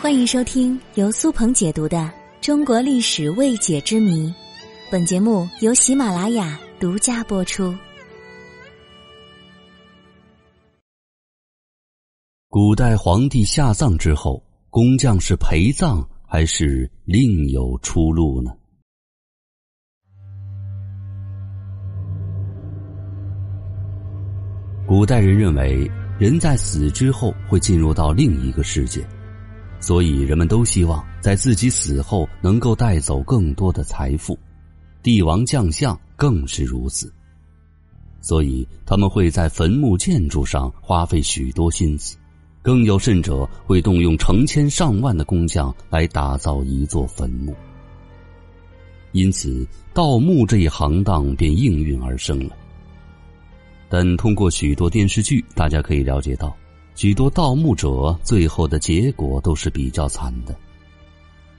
[0.00, 1.98] 欢迎收听由苏鹏解读的
[2.40, 4.26] 《中国历史未解之谜》，
[4.90, 7.72] 本节目由喜马拉雅独家播出。
[12.48, 18.50] 古代皇帝下葬之后，工匠是陪葬还是另有出路呢？
[24.88, 29.06] 古代人认为，人在死之后会进入到另一个世界。
[29.80, 34.38] 所以，人们都希望在自己死后能够带走更多的财富，
[35.02, 37.10] 帝王将相更是如此。
[38.20, 42.18] 所以，他们会在坟墓建筑上花费许多心思，
[42.60, 47.56] 更有甚者会动用成千上万的工匠来打造一座坟墓。
[49.12, 52.54] 因此，盗墓这一行当便应运而生了。
[53.88, 56.54] 但通过许多电视剧，大家可以了解到。
[56.94, 60.54] 许多盗墓者最后的结果都是比较惨的，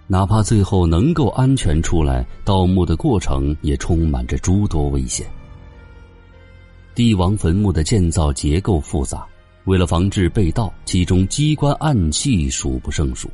[0.05, 5.25] 哪怕最后能够安全出来，盗墓的过程也充满着诸多危险。
[6.93, 9.25] 帝王坟墓的建造结构复杂，
[9.63, 13.29] 为了防止被盗，其中机关暗器数不胜数。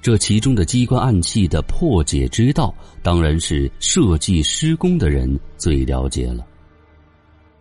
[0.00, 6.46] 这其中的机关暗器的破解之道，当然是设计施工的人最了解了。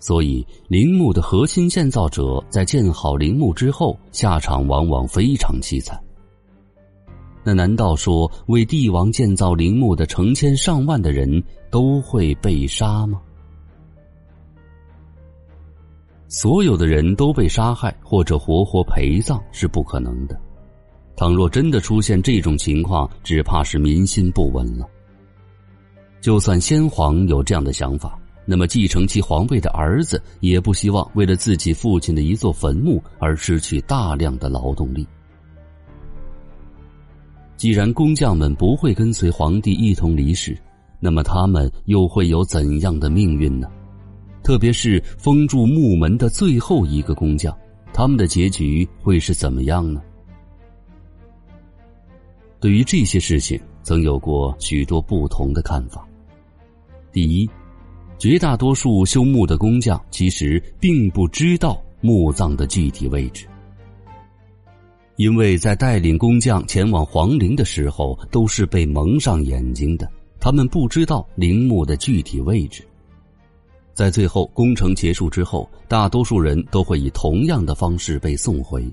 [0.05, 5.99] 所以，陵墓的核心建造者在建好陵墓之后，下场往往非常凄惨。
[7.43, 13.19] 那难道说为帝王建造陵墓的成千上万的人都会被杀吗？
[16.27, 20.39] 所有的人都被杀害或者活活陪葬是不可能的。
[21.15, 24.87] 倘若真的出现这种情况，只怕是民心不稳了。
[26.21, 28.19] 就算先皇有这样的想法。
[28.47, 35.05] 那么，继承其皇位的儿子也不希望为了自己父亲的一座坟墓而失去大量的劳动力。
[37.57, 40.55] 既然工匠们不会跟随皇帝一同离世，
[40.99, 43.67] 那么他们又会有怎样的命运呢？
[44.43, 47.57] 特别是封住墓门的最后一个工匠，
[47.91, 50.03] 他们的结局会是怎么样呢？
[52.59, 56.07] 对于这些事情，曾有过许多不同的看法。
[57.11, 57.49] 第一。
[58.17, 63.45] 绝大多数修墓的工匠其实并不知道墓葬的具体位置，
[65.17, 70.09] 因为在带领工匠前往皇陵的时候，都是被蒙上眼睛的，
[70.39, 72.87] 他们不知道陵墓的具体位置。
[73.93, 78.85] 在最后工程结束之后，大多数人都会以同样的方式被送回。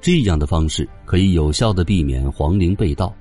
[0.00, 3.14] 这样的方式可以有效的避免皇陵被盗，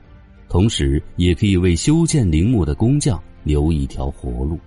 [0.49, 3.21] 同时也可以为修建陵墓的工匠。
[3.43, 4.59] 留一条活路。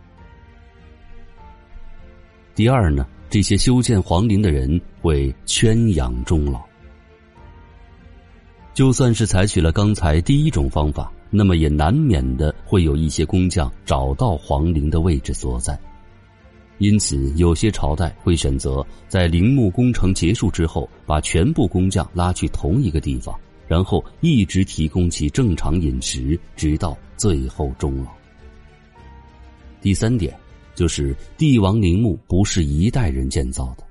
[2.55, 6.63] 第二呢，这些修建皇陵的人会圈养终老。
[8.73, 15.79] 就算是采取了刚才第一种方法，那么也难免的会有一些工匠找到皇陵的位置所在。
[16.79, 23.35] 因此，有些朝代会选择在陵墓工程结束之后，把全部工匠拉去同一个地方，
[23.67, 28.11] 然后一直提供其正常饮食，直到最后终老。
[29.87, 30.37] 第三点，
[30.75, 33.85] 就是帝王陵墓不是一代人建造的。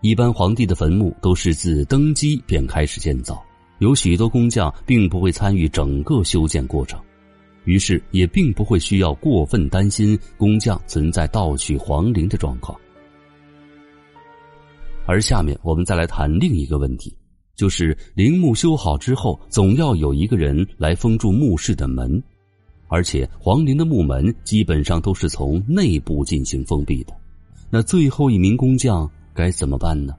[0.00, 3.44] 一般皇帝的坟墓都是自登基便开始建造，
[3.80, 6.98] 有许多工匠并不会参与整个修建过程，
[7.66, 12.74] 于是也并不会需要过分担心工匠存在盗取皇陵的状况。
[15.04, 17.14] 而下面我们再来谈另一个问题，
[17.54, 22.22] 就是陵墓修好之后，总要有一个人来封住墓室的门。
[22.94, 27.12] 而且皇陵的墓门基本上都是从内部进行封闭的，
[27.68, 30.14] 那最后一名工匠该怎么办呢？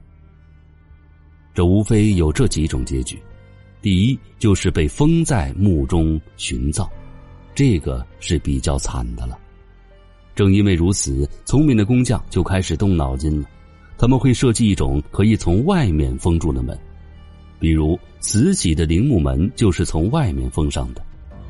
[1.54, 3.18] 这无非有这几种结局：
[3.80, 6.86] 第一，就是被封在墓中寻葬，
[7.54, 9.38] 这个是比较惨的了。
[10.34, 13.48] 正因为如此，聪明的工匠就开始动脑筋了，
[13.96, 16.78] 他们会设计一种可以从外面封住的门，
[17.58, 21.02] 比如慈禧的陵墓门就是从外面封上的。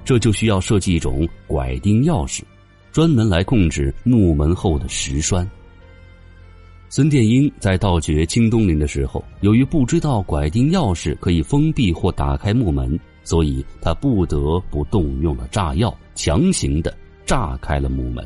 [0.07, 2.43] 这就需要设计一种拐钉钥匙，
[2.93, 5.47] 专门来控制木门后的石栓。
[6.89, 18.25] 孙殿英在盗掘清东陵的时候，由于不知道拐钉钥匙可以封闭或打开木门，所以他不得不动用了炸药，强行的炸开了木门。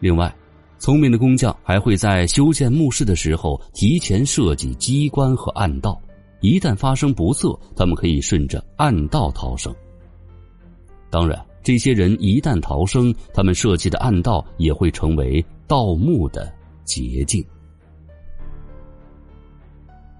[0.00, 0.34] 另外，
[0.78, 6.00] 聪明的工匠还会在修建墓室的时候提前设计机关和暗道，
[6.40, 9.70] 一旦发生不测，他们可以顺着暗道逃生。
[11.14, 16.52] 当然，这些人一旦逃生，他们设计的暗道也会成为盗墓的
[16.82, 17.40] 捷径。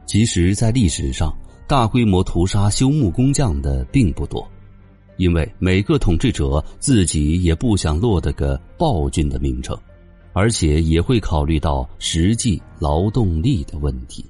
[0.07, 1.37] 其实，在历史上，
[1.67, 4.49] 大规模屠杀修墓工匠的并不多，
[5.17, 9.77] 因为每个统治者自己也不想落得个暴君的名称，
[10.33, 14.25] 而且也会考虑到实际劳动力的问题。